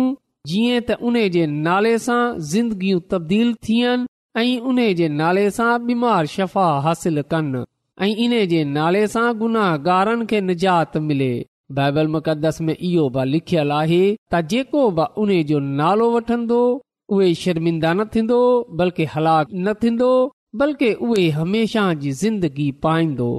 जीअं 0.50 0.80
त 0.88 1.02
उन 1.10 1.24
जे 1.38 1.46
नाले 1.64 1.96
सां 2.10 2.22
ज़िंदगियूं 2.50 3.00
तब्दील 3.12 3.50
थियनि 3.68 4.04
ऐं 4.38 4.58
उन 4.68 4.78
जे 4.96 5.06
नाले 5.18 5.42
सां 5.56 5.74
बीमार 5.86 6.26
शफ़ा 6.34 6.64
हासिल 6.86 7.20
कनि 7.34 7.60
ऐं 8.04 8.08
इन 8.24 8.32
जे 8.48 8.58
नाले 8.76 9.06
सां 9.12 9.22
गुनाहगारनि 9.42 10.26
खे 10.32 10.40
निजात 10.48 10.96
मिले 11.08 11.28
बाइबल 11.78 12.08
मुक़दस 12.16 12.60
में 12.66 12.74
इहो 12.74 13.06
बि 13.14 13.24
लिखियल 13.30 13.72
आहे 13.78 14.00
त 14.32 14.40
जेको 14.50 14.82
बि 14.98 15.06
उन 15.24 15.32
जो 15.52 15.58
नालो 15.80 16.10
वठंदो 16.16 16.58
उहे 17.14 17.32
शर्मिंदा 17.44 17.92
न 17.96 18.04
थींदो 18.16 18.40
बल्कि 18.82 19.04
हलाक 19.14 19.48
न 19.64 19.74
थींदो 19.84 20.10
बल्कि 20.64 20.92
उहे 21.08 21.26
हमेशा 21.40 21.86
जी 22.04 22.12
ज़िंदगी 22.22 22.70
पाईंदो 22.88 23.30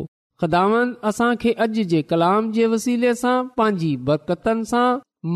ख़दान 0.43 0.93
असां 1.11 1.31
खे 1.45 1.55
अॼु 1.67 1.83
जे 1.93 2.01
कलाम 2.13 2.51
जे 2.57 2.67
वसीले 2.75 3.13
सां 3.23 3.37
पंहिंजी 3.59 3.95
बरकतनि 4.09 4.69
सां 4.73 4.87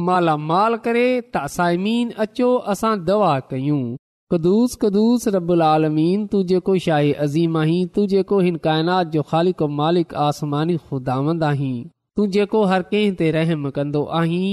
मालामाल 0.09 0.81
करे 0.89 1.09
त 1.33 1.47
असाइमीन 1.51 2.15
अचो 2.27 2.53
असां 2.75 2.97
दवा 3.11 3.33
कयूं 3.53 3.83
कदुूस 4.31 4.75
कदुस 4.81 5.27
रबुल 5.35 5.61
आलमीन 5.67 6.21
तू 6.33 6.39
जेको 6.49 6.73
शाही 6.83 7.09
अज़ीम 7.23 7.55
आहीं 7.61 7.85
तू 7.95 8.05
जेको 8.11 8.37
हिन 8.43 8.55
काइनात 8.67 9.07
जो 9.15 9.21
ख़ालिक 9.31 9.63
मालिक 9.79 10.13
आसमानी 10.25 10.75
ख़ुदावंद 10.83 11.43
आहीं 11.47 11.73
तू 12.19 12.27
जेको 12.35 12.61
हर 12.73 12.81
कंहिं 12.93 13.09
ते 13.21 13.31
रहम 13.37 13.69
कंदो 13.79 14.03
आहीं 14.19 14.45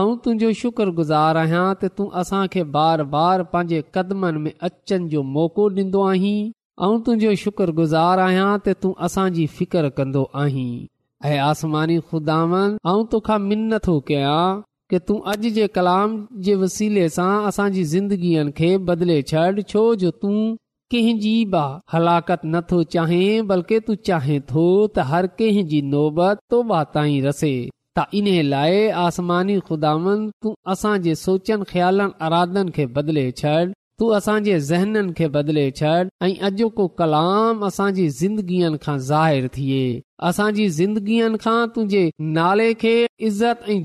ऐं 0.00 0.14
तुंहिंजो 0.26 0.52
शुक्रगुज़ार 0.60 1.40
आहियां 1.42 1.64
त 1.82 1.90
तूं 1.98 2.06
असां 2.22 2.40
बार 2.78 3.02
बार 3.16 3.44
पंहिंजे 3.52 3.82
कदमनि 3.98 4.42
में 4.46 4.52
अचनि 4.70 5.08
जो 5.16 5.22
मौक़ो 5.34 5.68
ॾींदो 5.80 6.06
आहीं 6.12 6.38
ऐं 6.88 6.96
तुंहिंजो 7.08 7.34
शुकुर 7.42 7.74
गुज़ार 7.82 8.22
आहियां 8.28 8.48
त 8.56 8.76
तूं 8.86 8.94
असांजी 9.10 9.46
फिकर 9.58 9.90
कंदो 10.00 10.24
आहीं 10.44 10.70
ऐं 11.32 11.36
आसमानी 11.50 11.98
ख़ुदा 12.10 12.38
ऐं 12.94 12.96
तोखां 13.16 13.38
मिन 13.50 13.68
नथो 13.74 13.98
कयां 14.12 14.40
के 14.90 14.98
तूं 15.08 15.16
अॼु 15.30 15.48
जे 15.54 15.66
कलाम 15.78 16.12
जे 16.44 16.54
वसीले 16.60 17.08
सां 17.16 17.30
असांजी 17.48 17.82
ज़िंदगीअ 17.88 18.44
खे 18.60 18.68
बदिले 18.90 19.16
छॾ 19.30 19.42
छो 19.72 19.82
जो 20.02 20.10
तूं 20.24 20.36
कंहिंजी 20.94 21.32
ब 21.54 21.64
हलाकत 21.94 22.46
न 22.54 22.62
थो 22.70 22.82
चाहें 22.94 23.46
बल्कि 23.50 23.80
तूं 23.88 23.96
चाहें 24.10 24.38
थो 24.52 24.62
त 24.62 25.06
हर 25.10 25.28
कंहिंजी 25.42 25.80
नोबत 25.94 26.40
तोबा 26.54 26.78
ताईं 26.94 27.18
रसे 27.26 27.52
त 27.98 28.22
इन्हे 28.22 28.40
लाइ 28.54 28.82
आसमानी 29.04 29.58
ख़ुदानि 29.68 30.16
तूं 30.44 30.54
असांजे 30.76 31.14
सोचनि 31.24 31.70
ख्यालनि 31.74 32.18
अरादनि 32.30 32.74
खे 32.80 32.86
बदिले 32.98 33.26
छॾ 33.42 33.54
तू 34.00 34.08
असांजे 34.16 35.26
बदिले 35.34 35.62
छॾ 35.80 35.92
ऐं 36.26 36.34
अॼो 36.48 36.68
को 36.76 36.84
कलाम 37.00 37.54
असांजी 37.68 38.06
ज़िंदगीअ 38.18 38.68
खां 38.82 38.96
ज़ाहिरु 39.08 39.48
थिए 39.56 39.80
असांजी 40.28 40.64
ज़िंदगीअ 40.78 41.26
खां 41.44 41.60
तुंहिंजे 41.74 42.02
नाले 42.36 42.70
खे 42.82 42.94
इज़त 43.28 43.58
ऐं 43.68 43.78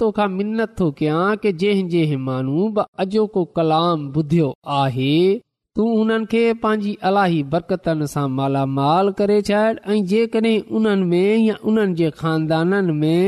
तोखा 0.00 0.24
मिनत 0.40 0.70
थो 0.78 0.86
कयां 0.98 1.26
कि 1.44 1.50
जंहिं 1.62 2.16
माण्हू 2.30 2.60
अॼो 3.04 3.24
को 3.36 3.42
कलाम 3.56 3.98
ॿुधियो 4.16 4.48
आहे 4.82 5.12
तूं 5.76 5.88
हुननि 5.96 6.24
खे 6.30 6.42
पंहिंजी 6.62 6.92
अलाई 7.08 7.38
बरकतनि 7.52 8.06
सां 8.16 8.28
मालामाल 8.38 9.06
करे 9.20 9.38
छॾ 9.48 9.62
ऐं 9.94 9.98
जेकड॒हिं 10.14 10.58
उन्हनि 10.76 11.06
में 11.12 11.32
या 11.48 11.54
उन्हनि 11.70 11.94
जे 12.02 12.08
ख़ानदान 12.18 12.86
में 13.02 13.20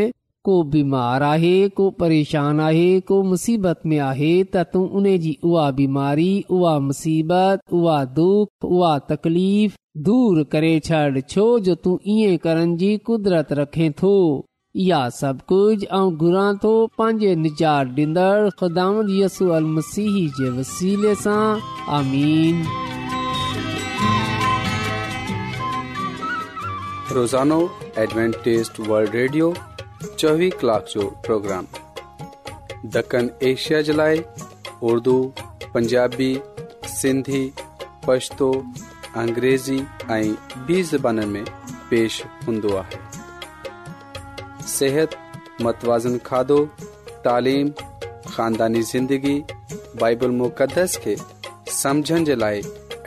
को 0.44 0.62
बीमार 0.72 1.22
है 1.40 1.68
को 1.78 1.90
परेशान 2.00 2.60
है 2.60 3.00
को 3.08 3.22
मुसीबत 3.22 3.80
में 3.86 3.98
आहे 4.10 4.32
त 4.56 4.62
तूं 4.74 4.86
उन्हें 4.98 5.18
जी 5.20 5.36
उहा 5.44 5.70
बीमारी 5.80 6.28
उहा 6.58 6.78
मुसीबत 6.88 7.62
उहा 7.78 8.04
दुख 8.18 8.64
उहा 8.64 8.98
तकलीफ़ 9.10 9.74
दूर 10.06 10.42
करे 10.52 10.78
छड़ 10.86 11.20
छो 11.20 11.46
जो 11.68 11.74
तूं 11.86 11.96
ईअं 12.16 12.36
करण 12.44 12.76
जी 12.82 12.96
कुदरत 13.08 13.52
रखे 13.60 13.90
थो 14.02 14.12
इहा 14.84 15.08
सभु 15.18 15.42
कुझु 15.48 15.86
ऐं 15.96 16.16
घुरां 16.16 16.52
थो 16.62 16.72
पंहिंजे 16.98 17.34
निजात 17.42 17.88
ॾींदड़ 17.98 18.50
ख़ुदा 18.60 18.86
यसू 19.16 19.48
अल 19.58 19.64
मसीह 19.76 20.16
जे 20.38 20.50
वसीले 20.58 21.14
सां 21.26 21.42
आमीन 21.98 22.62
रोज़ानो 27.14 27.60
एडवेंटेज 28.00 28.68
वल्ड 28.88 29.14
रेडियो 29.14 29.54
चोवीह 30.02 30.50
कलाक 30.60 30.84
जो 30.92 31.02
प्रोग्राम 31.26 31.66
दखण 32.92 33.28
एशिया 33.48 33.80
जे 33.88 33.92
लाइ 33.92 34.22
उर्दू 34.90 35.14
पंजाबी 35.74 36.32
सिंधी 36.98 37.42
पछतो 38.06 38.48
अंग्रेज़ी 39.22 39.78
ऐं 40.10 40.22
ॿी 40.68 40.82
ज़बाननि 40.90 41.26
में 41.36 41.44
पेश 41.90 42.22
हूंदो 42.46 42.76
आहे 42.82 42.98
متوازن 44.76 45.08
मतवाज़न 45.66 46.16
खाधो 46.26 46.58
तालीम 47.24 47.70
खानदानी 48.34 48.82
ज़िंदगी 48.92 49.38
बाइबल 50.00 50.30
मुक़दस 50.36 50.96
खे 51.04 51.16
समुझण 51.80 52.24
जे 52.24 52.34
लाइ 52.36 52.62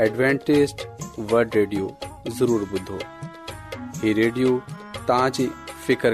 एडवेंटेस्ट 0.08 0.86
वड 1.32 1.56
रेडियो 1.56 1.88
ज़रूरु 2.38 2.66
ॿुधो 2.80 3.00
ही 4.04 4.14
रेडियो 4.22 4.58
तव्हांजी 5.08 5.50
फिकिर 5.88 6.14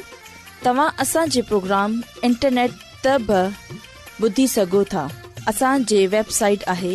तव्हांजे 0.65 1.43
प्रोग्राम 1.53 1.91
इंटरनेट 2.25 2.71
त 3.07 3.09
ॿुधी 4.23 4.47
सघो 4.49 4.83
था 4.93 5.07
असांजे 5.49 6.05
वेबसाइट 6.07 6.59
आहे 6.73 6.95